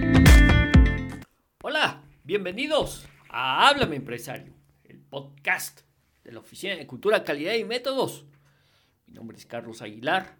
[1.63, 4.53] Hola, bienvenidos a Háblame Empresario,
[4.83, 5.81] el podcast
[6.23, 8.27] de la Oficina de Cultura, Calidad y Métodos.
[9.07, 10.37] Mi nombre es Carlos Aguilar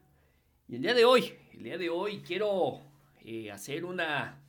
[0.68, 2.80] y el día de hoy, el día de hoy quiero
[3.22, 4.42] eh, hacer una,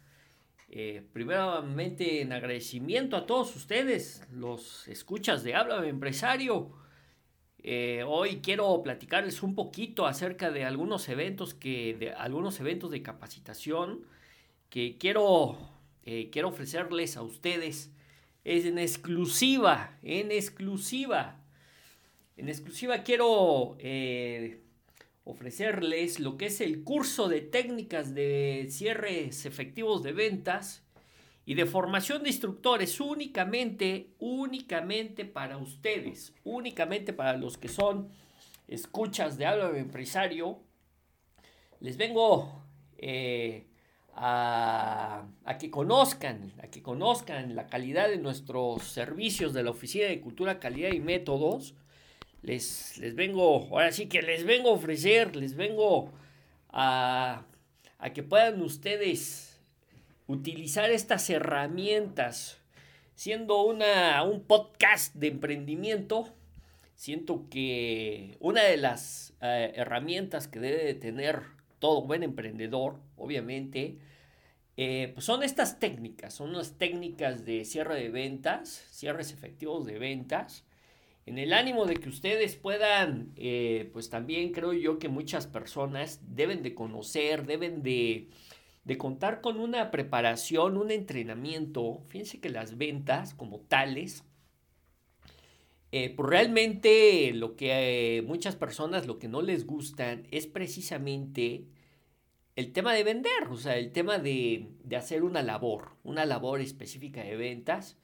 [0.69, 6.71] eh, primeramente en agradecimiento a todos ustedes, los escuchas de Háblame Empresario.
[7.65, 13.03] Eh, hoy quiero platicarles un poquito acerca de algunos eventos que, de algunos eventos de
[13.03, 14.05] capacitación
[14.69, 15.59] que quiero,
[16.05, 17.91] quiero ofrecerles a ustedes.
[18.45, 21.41] Es en exclusiva, en exclusiva.
[22.37, 23.77] En exclusiva quiero
[25.25, 30.85] ofrecerles lo que es el curso de técnicas de cierres efectivos de ventas
[31.45, 38.09] y de formación de instructores únicamente, únicamente para ustedes, únicamente para los que son
[38.69, 40.61] escuchas de habla de empresario.
[41.81, 42.63] Les vengo
[42.99, 43.67] eh,
[44.15, 50.07] a, a, que conozcan, a que conozcan la calidad de nuestros servicios de la Oficina
[50.07, 51.75] de Cultura, Calidad y Métodos
[52.43, 56.13] les, les vengo, ahora sí que les vengo a ofrecer, les vengo
[56.69, 57.45] a,
[57.99, 59.61] a que puedan ustedes
[60.27, 62.59] utilizar estas herramientas.
[63.15, 66.33] Siendo una, un podcast de emprendimiento,
[66.95, 71.43] siento que una de las eh, herramientas que debe de tener
[71.81, 73.99] todo buen emprendedor, obviamente,
[74.79, 79.99] eh, pues son estas técnicas, son las técnicas de cierre de ventas, cierres efectivos de
[79.99, 80.65] ventas,
[81.27, 86.21] en el ánimo de que ustedes puedan, eh, pues también creo yo que muchas personas
[86.27, 88.29] deben de conocer, deben de,
[88.99, 92.03] contar con una preparación, un entrenamiento.
[92.09, 94.25] Fíjense que las ventas como tales,
[95.93, 101.67] eh, pues realmente lo que eh, muchas personas lo que no les gustan es precisamente
[102.57, 106.61] el tema de vender, o sea, el tema de, de hacer una labor, una labor
[106.61, 107.97] específica de ventas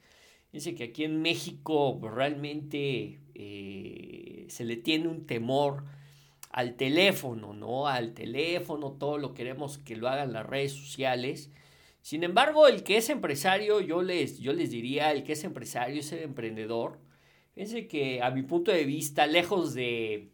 [0.51, 5.83] Dice que aquí en México realmente eh, se le tiene un temor
[6.51, 7.87] al teléfono, ¿no?
[7.87, 11.51] Al teléfono, todo lo queremos que lo hagan las redes sociales.
[12.01, 15.99] Sin embargo, el que es empresario, yo les, yo les diría, el que es empresario
[15.99, 16.99] es el emprendedor.
[17.53, 20.29] Fíjense que a mi punto de vista, lejos de,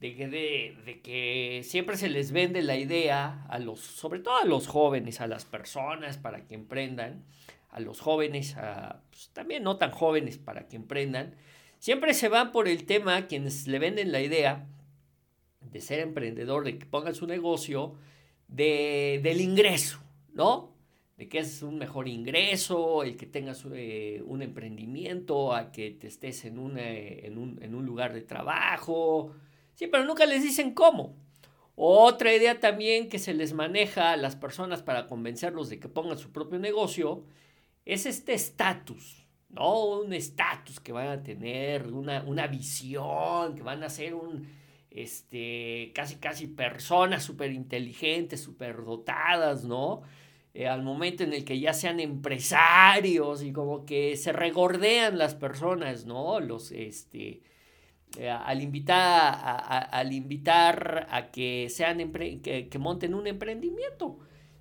[0.00, 4.44] de, de, de, que siempre se les vende la idea, a los, sobre todo a
[4.44, 7.24] los jóvenes, a las personas para que emprendan,
[7.68, 11.34] a los jóvenes, a, pues, también no tan jóvenes para que emprendan,
[11.78, 14.66] siempre se van por el tema quienes le venden la idea
[15.60, 17.94] de ser emprendedor, de que pongan su negocio,
[18.48, 20.00] de, del ingreso,
[20.32, 20.74] ¿no?
[21.16, 26.06] De que es un mejor ingreso, el que tengas eh, un emprendimiento, a que te
[26.06, 29.34] estés en, un, en un lugar de trabajo.
[29.74, 31.16] Sí, pero nunca les dicen cómo.
[31.74, 36.18] Otra idea también que se les maneja a las personas para convencerlos de que pongan
[36.18, 37.24] su propio negocio
[37.88, 40.00] es este estatus, ¿no?
[40.00, 44.46] Un estatus que van a tener, una, una visión, que van a ser un,
[44.90, 50.02] este, casi, casi personas súper inteligentes, súper dotadas, ¿no?
[50.52, 55.34] Eh, al momento en el que ya sean empresarios y como que se regordean las
[55.34, 56.40] personas, ¿no?
[56.40, 57.42] Los, este,
[58.18, 62.12] eh, al invitar, a, al invitar a que sean,
[62.42, 64.18] que, que monten un emprendimiento.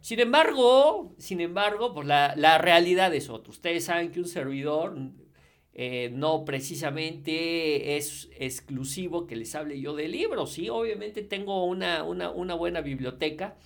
[0.07, 3.51] Sin embargo, sin embargo, pues la, realidad es otra.
[3.51, 4.97] Ustedes saben que un servidor
[5.73, 12.03] eh, no precisamente es exclusivo que les hable yo de libros, sí, obviamente tengo una,
[12.05, 13.57] una, buena biblioteca.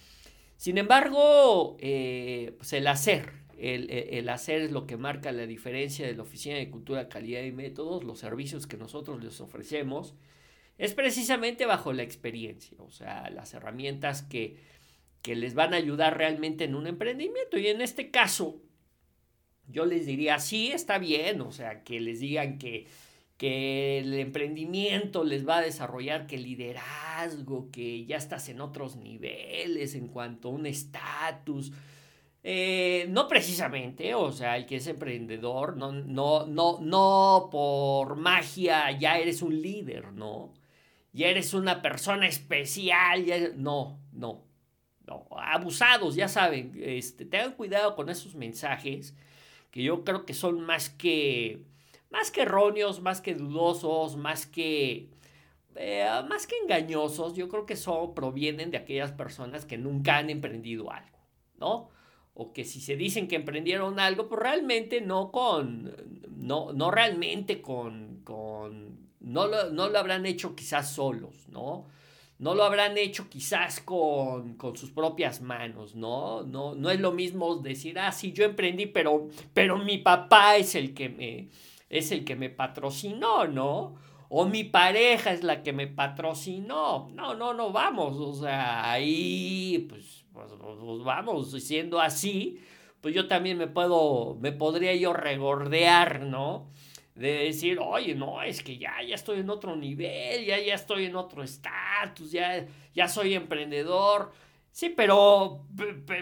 [0.58, 6.08] Sin embargo, eh, pues el hacer, el, el, hacer es lo que marca la diferencia
[6.08, 10.16] de la Oficina de Cultura, Calidad y Métodos, los servicios que nosotros les ofrecemos,
[10.80, 14.58] es precisamente bajo la experiencia, o sea, las herramientas que
[15.22, 17.58] que les van a ayudar realmente en un emprendimiento.
[17.58, 18.62] Y en este caso,
[19.68, 22.88] yo les diría, sí, está bien, o sea, que les digan que,
[23.38, 29.96] que el emprendimiento les va a desarrollar que liderazgo, que ya estás en otros niveles
[29.96, 31.72] en cuanto a un estatus.
[32.44, 38.90] Eh, no precisamente, o sea, el que es emprendedor, no, no, no, no por magia
[38.98, 40.52] ya eres un líder, ¿no?
[41.14, 44.51] Ya eres una persona especial, ya, no, no
[45.30, 49.16] abusados, ya saben, este, tengan cuidado con esos mensajes
[49.72, 51.64] que yo creo que son más que,
[52.10, 55.10] más que erróneos, más que dudosos, más que,
[55.76, 60.30] eh, más que engañosos, yo creo que son, provienen de aquellas personas que nunca han
[60.30, 61.18] emprendido algo,
[61.58, 61.90] ¿no?
[62.34, 65.96] O que si se dicen que emprendieron algo, pues realmente no con,
[66.30, 71.88] no, no realmente con, con no, lo, no lo habrán hecho quizás solos, ¿no?
[72.42, 76.42] No lo habrán hecho quizás con, con, sus propias manos, ¿no?
[76.42, 76.74] ¿no?
[76.74, 80.96] No es lo mismo decir, ah, sí, yo emprendí, pero, pero mi papá es el
[80.96, 81.50] que me,
[81.88, 83.94] es el que me patrocinó, ¿no?
[84.28, 87.12] O mi pareja es la que me patrocinó.
[87.14, 92.60] No, no, no, vamos, o sea, ahí, pues, pues, pues vamos, siendo así,
[93.02, 96.72] pues yo también me puedo, me podría yo regordear, ¿no?
[97.16, 101.06] De decir, oye, no, es que ya, ya estoy en otro nivel, ya, ya estoy
[101.06, 104.32] en otro estatus, ya, ya soy emprendedor.
[104.72, 105.66] Sí, pero,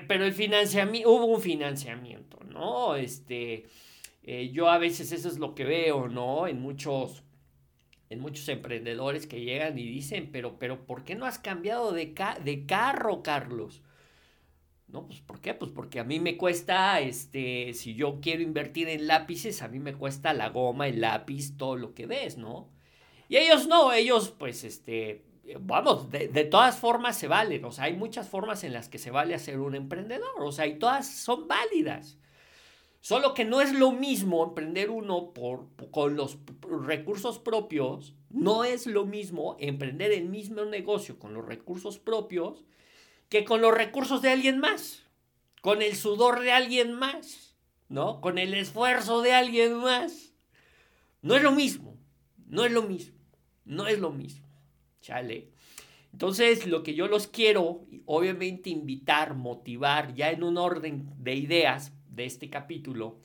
[0.07, 2.95] pero el financiamiento, hubo un financiamiento, ¿no?
[2.95, 3.67] Este,
[4.23, 6.47] eh, yo a veces eso es lo que veo, ¿no?
[6.47, 7.23] En muchos,
[8.09, 12.15] en muchos emprendedores que llegan y dicen, pero, pero, ¿por qué no has cambiado de,
[12.43, 13.83] de carro, Carlos?
[14.91, 15.05] ¿No?
[15.05, 15.53] Pues ¿por qué?
[15.53, 19.77] Pues porque a mí me cuesta, este, si yo quiero invertir en lápices, a mí
[19.77, 22.69] me cuesta la goma, el lápiz, todo lo que ves, ¿no?
[23.27, 25.23] Y ellos no, ellos pues, este,
[25.59, 28.97] vamos, de, de, todas formas se valen, o sea, hay muchas formas en las que
[28.97, 32.17] se vale ser un emprendedor, o sea, y todas son válidas.
[33.01, 36.37] Solo que no es lo mismo emprender uno por, con los
[36.83, 42.65] recursos propios, no es lo mismo emprender el mismo negocio con los recursos propios
[43.29, 45.03] que con los recursos de alguien más,
[45.61, 47.55] con el sudor de alguien más,
[47.87, 48.21] ¿no?
[48.21, 50.33] Con el esfuerzo de alguien más.
[51.21, 51.97] No es lo mismo,
[52.47, 53.17] no es lo mismo,
[53.65, 54.47] no es lo mismo.
[55.01, 55.49] Chale.
[56.11, 61.93] Entonces, lo que yo los quiero, obviamente, invitar, motivar, ya en un orden de ideas
[62.09, 63.19] de este capítulo,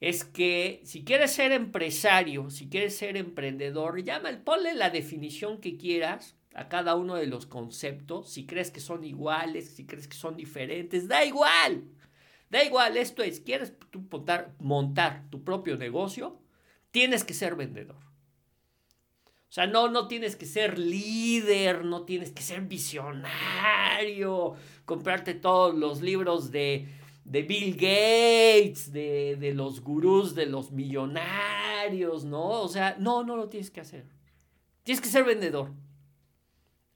[0.00, 5.76] es que si quieres ser empresario, si quieres ser emprendedor, llama, ponle la definición que
[5.76, 10.16] quieras, a cada uno de los conceptos, si crees que son iguales, si crees que
[10.16, 11.84] son diferentes, da igual.
[12.50, 13.72] Da igual, esto es, quieres
[14.10, 16.38] montar, montar tu propio negocio,
[16.90, 17.96] tienes que ser vendedor.
[17.96, 25.74] O sea, no, no tienes que ser líder, no tienes que ser visionario, comprarte todos
[25.74, 26.88] los libros de,
[27.24, 32.62] de Bill Gates, de, de los gurús, de los millonarios, ¿no?
[32.62, 34.06] O sea, no, no lo tienes que hacer.
[34.84, 35.72] Tienes que ser vendedor.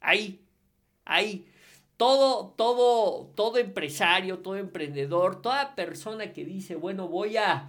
[0.06, 0.40] Ahí,
[1.04, 1.46] ahí.
[1.96, 7.68] Todo, todo, todo empresario, todo emprendedor, toda persona que dice, bueno, voy a,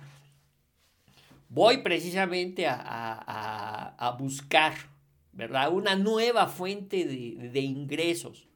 [1.50, 4.75] voy precisamente a, buscar,
[5.31, 5.74] ¿verdad?
[5.74, 8.48] Una nueva fuente de, ingresos.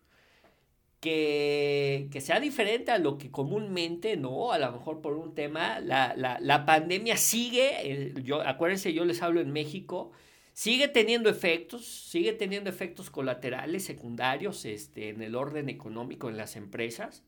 [0.99, 4.51] Que, sea diferente a lo que comúnmente, ¿no?
[4.51, 9.23] A lo mejor por un tema, la, la, la pandemia sigue, yo, acuérdense, yo les
[9.23, 10.11] hablo en México,
[10.53, 16.55] Sigue teniendo efectos, sigue teniendo efectos colaterales secundarios este, en el orden económico en las
[16.55, 17.23] empresas.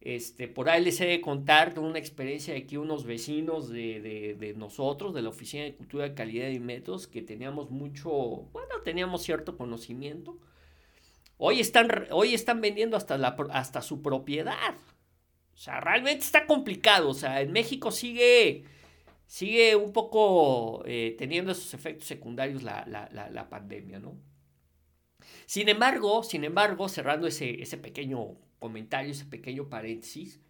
[0.00, 4.34] Este, por ahí les he de contar una experiencia de aquí unos vecinos de, de,
[4.34, 8.10] de, nosotros, de la Oficina de Cultura, Calidad y Métodos, que teníamos mucho,
[8.52, 10.38] bueno, teníamos cierto conocimiento.
[11.38, 14.74] Hoy están, hoy están vendiendo hasta, la, hasta su propiedad.
[15.54, 17.08] O sea, realmente está complicado.
[17.08, 18.64] O sea, en México sigue
[19.26, 24.16] sigue un poco eh, teniendo esos efectos secundarios la, la, la, pandemia, ¿no?
[25.46, 30.40] Sin embargo, sin embargo, cerrando ese, ese pequeño comentario, ese pequeño paréntesis,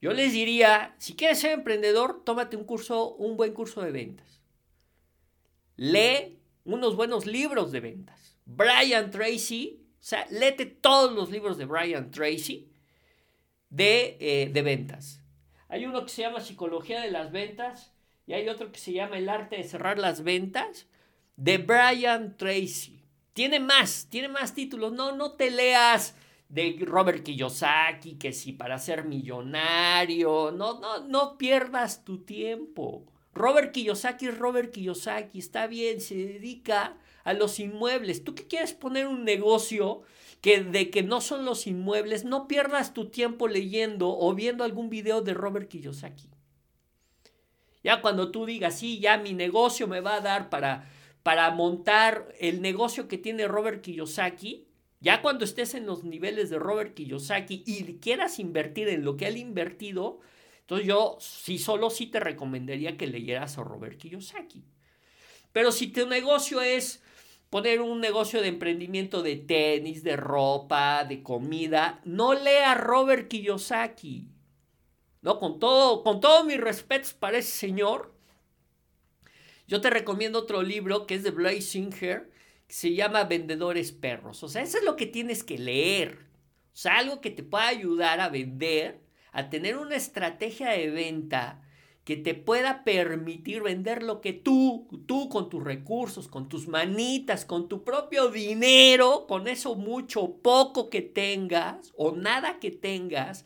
[0.00, 4.40] yo les diría, si quieres ser emprendedor, tómate un curso, un buen curso de ventas.
[5.76, 8.36] Lee unos buenos libros de ventas.
[8.46, 12.70] Brian Tracy, o sea, léete todos los libros de Brian Tracy
[13.68, 15.22] de, eh, de ventas.
[15.68, 17.92] Hay uno que se llama Psicología de las Ventas,
[18.26, 20.86] y hay otro que se llama El arte de cerrar las ventas,
[21.36, 23.02] de Brian Tracy.
[23.32, 24.92] Tiene más, tiene más títulos.
[24.92, 26.14] No, no te leas
[26.48, 33.06] de Robert Kiyosaki, que si para ser millonario, no, no, no pierdas tu tiempo.
[33.32, 38.24] Robert Kiyosaki es Robert Kiyosaki, está bien, se dedica a los inmuebles.
[38.24, 40.02] Tú que quieres poner un negocio
[40.40, 44.90] que de que no son los inmuebles, no pierdas tu tiempo leyendo o viendo algún
[44.90, 46.29] video de Robert Kiyosaki.
[47.82, 50.90] Ya cuando tú digas, sí, ya mi negocio me va a dar para,
[51.22, 54.66] para montar el negocio que tiene Robert Kiyosaki,
[55.00, 59.28] ya cuando estés en los niveles de Robert Kiyosaki y quieras invertir en lo que
[59.28, 60.20] él ha invertido,
[60.60, 64.62] entonces yo sí solo sí te recomendaría que leyeras a Robert Kiyosaki.
[65.52, 67.02] Pero si tu negocio es
[67.48, 74.28] poner un negocio de emprendimiento de tenis, de ropa, de comida, no lea Robert Kiyosaki.
[75.22, 75.38] ¿No?
[75.38, 78.14] Con todo, con todos mis respetos para ese señor,
[79.66, 82.30] yo te recomiendo otro libro que es de Blaise Singer,
[82.66, 84.42] que se llama Vendedores Perros.
[84.42, 86.26] O sea, eso es lo que tienes que leer.
[86.72, 89.00] O sea, algo que te pueda ayudar a vender,
[89.32, 91.62] a tener una estrategia de venta
[92.04, 97.44] que te pueda permitir vender lo que tú, tú con tus recursos, con tus manitas,
[97.44, 103.44] con tu propio dinero, con eso mucho, poco que tengas o nada que tengas,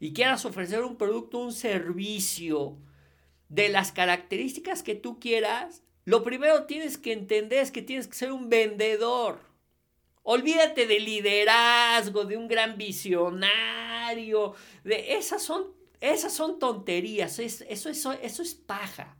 [0.00, 2.76] y quieras ofrecer un producto, un servicio
[3.48, 8.16] de las características que tú quieras, lo primero tienes que entender es que tienes que
[8.16, 9.40] ser un vendedor.
[10.22, 18.12] Olvídate de liderazgo, de un gran visionario, de esas son esas son tonterías, eso, eso,
[18.12, 19.16] eso es paja.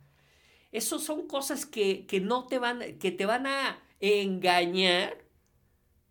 [0.71, 5.25] Esas son cosas que, no te van, que te van a engañar,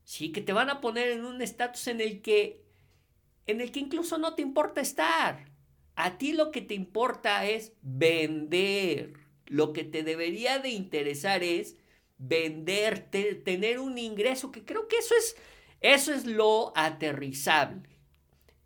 [0.03, 0.31] ¿sí?
[0.31, 2.65] que te van a poner en un estatus en el que
[3.47, 5.49] en el que incluso no te importa estar.
[5.95, 9.13] A ti lo que te importa es vender.
[9.45, 11.75] Lo que te debería de interesar es
[12.17, 13.09] vender,
[13.43, 15.35] tener un ingreso, que creo que eso es,
[15.81, 17.89] eso es lo aterrizable.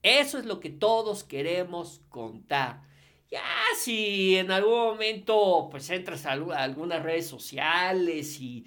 [0.03, 2.81] Eso es lo que todos queremos contar.
[3.29, 3.43] Ya
[3.77, 8.65] si en algún momento pues entras a algunas redes sociales y,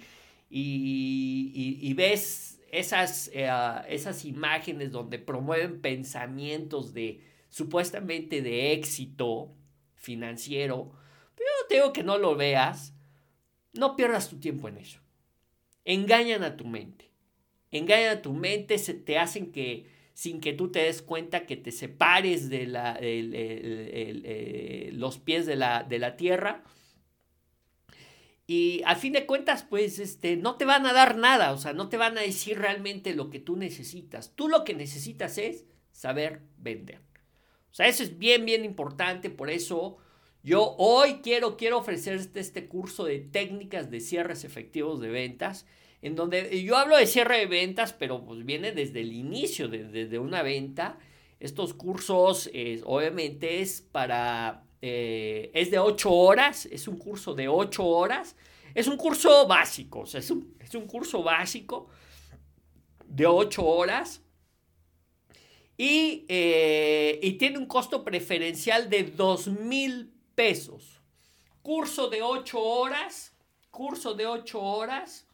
[0.49, 3.49] y, ves esas, eh,
[3.89, 9.53] esas imágenes donde promueven pensamientos de supuestamente de éxito
[9.95, 10.91] financiero,
[11.35, 12.93] pero te digo que no lo veas,
[13.73, 14.99] no pierdas tu tiempo en eso.
[15.83, 17.11] Engañan a tu mente.
[17.71, 21.57] Engañan a tu mente, se te hacen que sin que tú te des cuenta que
[21.57, 26.63] te separes de la, eh, los pies de la, de la tierra.
[28.47, 31.73] Y a fin de cuentas, pues este, no te van a dar nada, o sea,
[31.73, 34.35] no te van a decir realmente lo que tú necesitas.
[34.35, 37.01] Tú lo que necesitas es saber vender.
[37.71, 39.97] O sea, eso es bien, bien importante, por eso
[40.43, 45.65] yo hoy quiero, quiero ofrecerte este curso de técnicas de cierres efectivos de ventas
[46.05, 50.19] en donde yo hablo de cierre de ventas, pero pues viene desde el inicio, desde
[50.19, 50.99] una venta.
[51.39, 52.47] Estos cursos
[52.83, 58.35] obviamente es para, eh, es de 8 horas, es un curso de 8 horas,
[58.75, 61.89] es un curso básico, o sea, es un, curso básico
[63.03, 64.21] de 8 horas.
[65.75, 71.01] Y, eh, y, tiene un costo preferencial de 2 mil pesos.
[71.63, 73.35] Curso de 8 horas,
[73.71, 75.27] curso de 8 horas,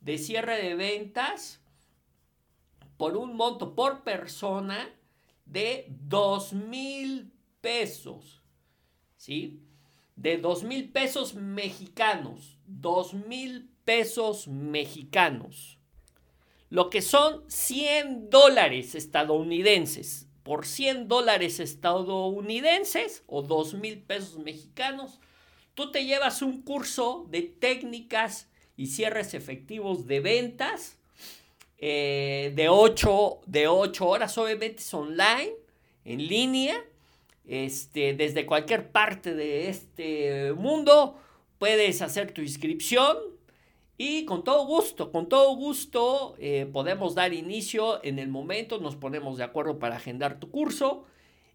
[0.00, 1.60] de cierre de ventas
[2.96, 4.88] por un monto por persona
[5.44, 8.43] de dos mil pesos.
[9.24, 9.58] ¿Sí?
[10.16, 12.58] De dos mil pesos mexicanos.
[12.66, 15.78] Dos mil pesos mexicanos.
[16.68, 20.28] Lo que son 100 dólares estadounidenses.
[20.42, 25.20] Por 100 dólares estadounidenses o dos mil pesos mexicanos,
[25.74, 30.98] tú te llevas un curso de técnicas y cierres efectivos de ventas
[31.78, 35.54] eh, de, 8, de horas, obviamente es online,
[36.04, 36.84] en línea,
[37.46, 41.18] este, desde cualquier parte de este mundo
[41.58, 43.16] puedes hacer tu inscripción
[43.96, 48.96] y con todo gusto, con todo gusto eh, podemos dar inicio en el momento, nos
[48.96, 51.04] ponemos de acuerdo para agendar tu curso.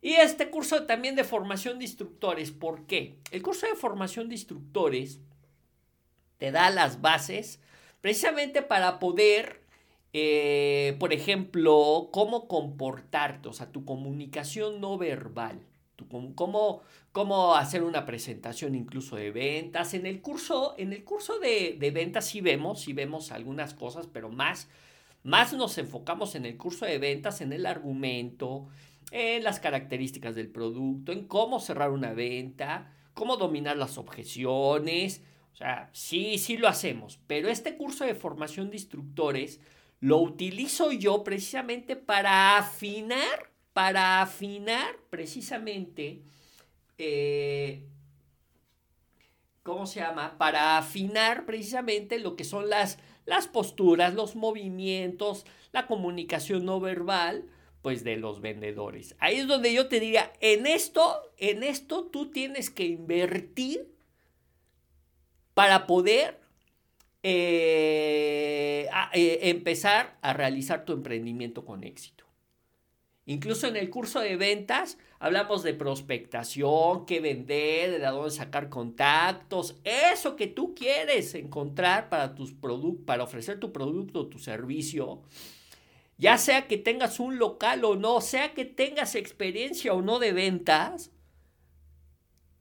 [0.02, 3.18] Y este curso también de formación de instructores, ¿por qué?
[3.32, 5.20] El curso de formación de instructores
[6.38, 7.60] te da las bases
[8.00, 9.62] precisamente para poder,
[10.14, 15.60] eh, por ejemplo, cómo comportarte, o sea, tu comunicación no verbal,
[16.10, 19.94] tu, cómo, cómo hacer una presentación incluso de ventas.
[19.94, 24.30] En el curso, en el curso de, ventas sí vemos, sí vemos algunas cosas, pero
[24.30, 24.68] más,
[25.24, 28.68] más nos enfocamos en el curso de ventas, en el argumento,
[29.12, 35.24] en las características del producto, en cómo cerrar una venta, cómo dominar las objeciones,
[35.54, 39.60] o sea, sí, sí lo hacemos, pero este curso de formación de instructores
[40.00, 46.22] lo utilizo yo precisamente para afinar, para afinar precisamente,
[46.98, 47.86] eh,
[49.64, 50.38] ¿cómo se llama?
[50.38, 57.46] Para afinar precisamente lo que son las, las posturas, los movimientos, la comunicación no verbal,
[57.82, 59.16] pues de los vendedores.
[59.18, 63.96] Ahí es donde yo te diría, en esto, en esto tú tienes que invertir
[65.54, 66.38] para poder
[67.24, 72.19] eh, eh, empezar a realizar tu emprendimiento con éxito.
[73.30, 79.76] Incluso en el curso de ventas hablamos de prospectación, qué vender, de dónde sacar contactos,
[79.84, 82.56] eso que tú quieres encontrar para, tus
[83.06, 85.22] para ofrecer tu producto tu servicio.
[86.18, 90.34] Ya sea que tengas un local o no, sea que tengas experiencia o no de
[90.34, 91.12] ventas,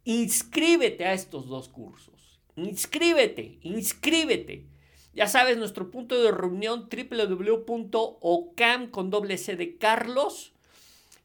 [0.04, 2.42] inscríbete a estos dos cursos.
[2.56, 4.66] Inscríbete, inscríbete.
[5.14, 10.52] Ya sabes, nuestro punto de reunión www.ocam con doble C de Carlos,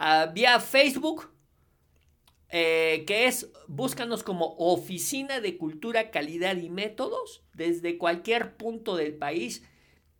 [0.00, 1.30] uh, vía Facebook,
[2.48, 7.44] eh, que es, búscanos como Oficina de Cultura, Calidad y Métodos.
[7.54, 9.62] Desde cualquier punto del país,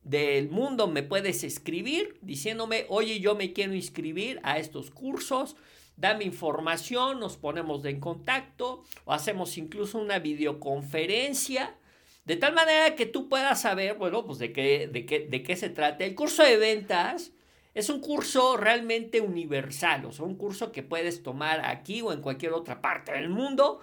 [0.03, 5.57] del mundo, me puedes escribir diciéndome, oye, yo me quiero inscribir a estos cursos
[6.01, 11.77] dame información, nos ponemos en contacto o hacemos incluso una videoconferencia.
[12.25, 15.57] De tal manera que tú puedas saber, bueno, pues de qué, de qué, de qué
[15.57, 16.05] se trata.
[16.05, 17.33] El curso de ventas
[17.81, 22.21] es un curso realmente universal, o sea, un curso que puedes tomar aquí o en
[22.21, 23.81] cualquier otra parte del mundo,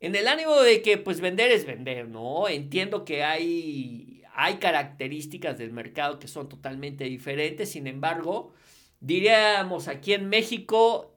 [0.00, 2.48] en el ánimo de que pues vender es vender, ¿no?
[2.48, 8.54] Entiendo que hay, hay características del mercado que son totalmente diferentes, sin embargo,
[9.00, 11.14] diríamos aquí en México,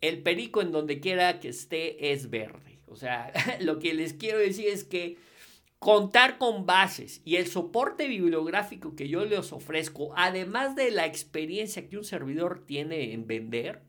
[0.00, 2.78] el perico en donde quiera que esté es verde.
[2.86, 5.18] O sea, lo que les quiero decir es que
[5.78, 11.88] contar con bases y el soporte bibliográfico que yo les ofrezco, además de la experiencia
[11.88, 13.82] que un servidor tiene en vender,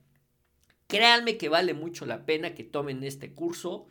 [0.88, 3.88] créanme que vale mucho la pena que tomen este curso.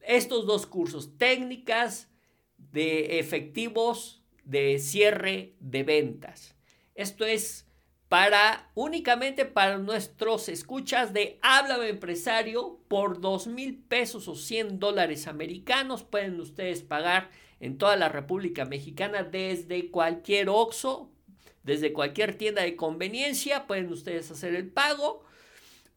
[0.00, 2.08] Estos dos cursos, técnicas
[2.56, 6.56] de efectivos de cierre de ventas.
[6.94, 7.66] Esto es
[8.12, 15.26] para únicamente para nuestros escuchas de Háblame Empresario por dos mil pesos o 100 dólares
[15.26, 21.10] americanos pueden ustedes pagar en toda la República Mexicana desde cualquier OXO,
[21.62, 25.24] desde cualquier tienda de conveniencia, pueden ustedes hacer el pago.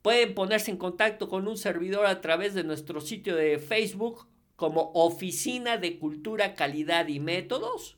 [0.02, 4.26] Pueden ponerse en contacto con un servidor a través de nuestro sitio de Facebook
[4.56, 7.98] como Oficina de Cultura, Calidad y Métodos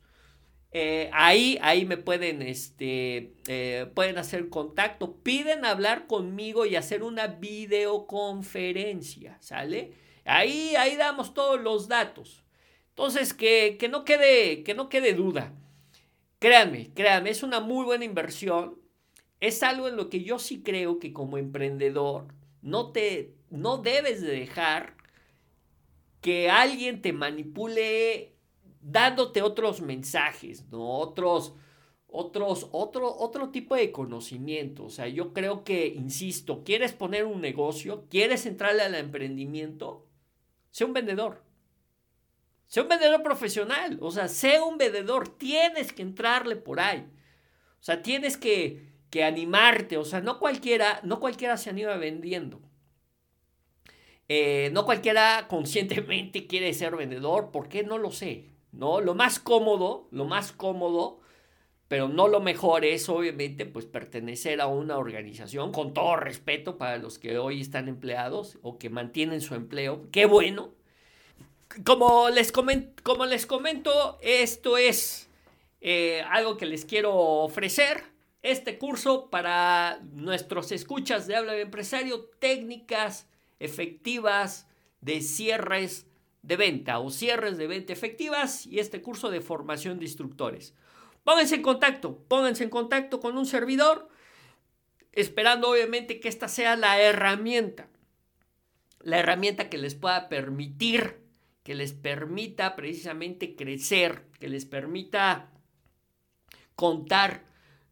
[0.80, 7.02] eh, ahí, ahí me pueden, este, eh, pueden hacer contacto, piden hablar conmigo y hacer
[7.02, 9.94] una videoconferencia, ¿sale?
[10.24, 12.44] Ahí, ahí damos todos los datos.
[12.90, 15.52] Entonces, que, que, no quede, que no quede duda.
[16.38, 18.80] Créanme, créanme, es una muy buena inversión.
[19.40, 22.28] Es algo en lo que yo sí creo que como emprendedor
[22.62, 24.96] no te, no debes de dejar
[26.22, 28.37] que alguien te manipule
[28.88, 31.00] dándote otros mensajes, ¿no?
[31.00, 31.54] Otros,
[32.08, 34.86] otros, otro, otro tipo de conocimiento.
[34.86, 40.08] O sea, yo creo que, insisto, quieres poner un negocio, quieres entrarle al emprendimiento,
[40.72, 41.44] sé un vendedor.
[42.68, 47.08] Sé un vendedor profesional, o sea, sé un vendedor, tienes que entrarle por ahí.
[47.80, 52.62] O sea, tienes que, que animarte, o sea, no cualquiera, no cualquiera se anima vendiendo.
[54.30, 57.84] Eh, no cualquiera conscientemente quiere ser vendedor, ¿por qué?
[57.84, 58.57] No lo sé.
[58.72, 59.02] ¿No?
[59.02, 61.20] Lo más cómodo, lo más cómodo,
[61.88, 66.98] pero no lo mejor es obviamente pues pertenecer a una organización con todo respeto para
[66.98, 70.08] los que hoy están empleados o que mantienen su empleo.
[70.12, 70.74] Qué bueno.
[71.86, 75.30] Como les, como les comento, esto es
[75.82, 78.04] eh, algo que les quiero ofrecer.
[78.42, 83.28] Este curso para nuestros escuchas de habla de empresario, técnicas
[83.60, 84.68] efectivas
[85.02, 86.08] de cierres
[86.48, 90.74] de venta o cierres de venta efectivas y este curso de formación de instructores.
[91.26, 94.08] Pónganse en contacto, pónganse en contacto con un servidor,
[95.12, 97.90] esperando obviamente que esta sea la herramienta,
[99.02, 101.20] la herramienta que les pueda permitir,
[101.64, 105.52] que les permita precisamente crecer, que les permita
[106.76, 107.44] contar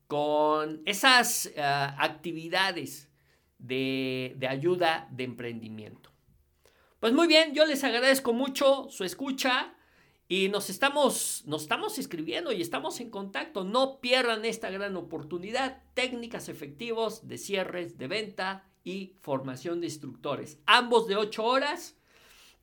[0.07, 3.09] con esas eh, actividades
[3.57, 6.14] de, de ayuda de emprendimiento.
[7.05, 9.75] Pues muy bien, yo les agradezco mucho su escucha
[10.27, 13.63] y nos estamos, nos estamos escribiendo y estamos en contacto.
[13.63, 15.83] No pierdan esta gran oportunidad.
[15.93, 20.57] Técnicas efectivos de cierres de venta y formación de instructores.
[20.65, 21.95] Ambos de 8 horas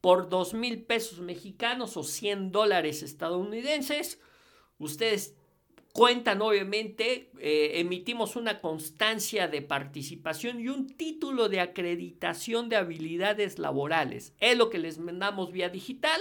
[0.01, 4.19] por 2 mil pesos mexicanos o 100 dólares estadounidenses.
[4.77, 5.37] Ustedes
[5.93, 13.59] cuentan obviamente, eh, emitimos una constancia de participación y un título de acreditación de habilidades
[13.59, 14.35] laborales.
[14.41, 16.21] Es lo que les mandamos vía digital,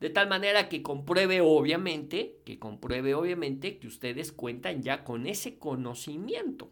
[0.00, 5.58] de tal manera que compruebe obviamente, que compruebe obviamente que ustedes cuentan ya con ese
[5.58, 6.70] conocimiento.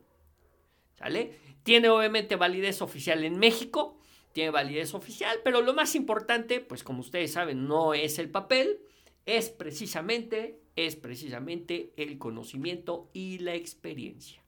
[0.98, 1.38] ¿Sale?
[1.62, 3.98] Tiene obviamente validez oficial en México,
[4.33, 8.81] tiene validez oficial, pero lo más importante, pues como ustedes saben, no es el papel,
[9.25, 14.42] es precisamente es precisamente el conocimiento y la experiencia.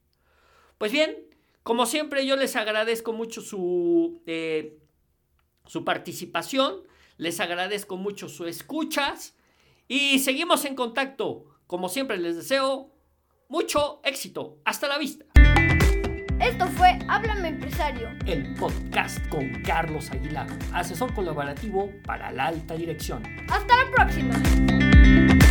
[0.79, 1.17] Pues bien,
[1.63, 4.79] como siempre yo les agradezco mucho su, eh,
[5.67, 6.83] su participación,
[7.17, 9.35] les agradezco mucho su escuchas
[9.89, 11.47] y seguimos en contacto.
[11.67, 12.93] Como siempre les deseo
[13.49, 14.59] mucho éxito.
[14.65, 15.25] Hasta la vista.
[16.41, 18.11] Esto fue Háblame Empresario.
[18.27, 23.23] El podcast con Carlos Aguilar, asesor colaborativo para la alta dirección.
[23.49, 25.44] Hasta la próxima.